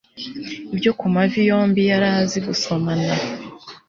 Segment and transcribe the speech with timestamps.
[0.73, 3.13] Ibyo kumavi yombi yari azi gusomana